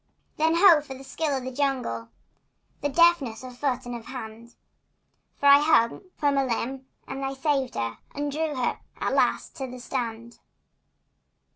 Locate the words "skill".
1.03-1.37